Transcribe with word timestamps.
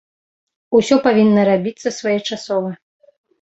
Усё 0.79 0.97
павінна 1.07 1.43
рабіцца 1.51 1.93
своечасова. 1.99 2.73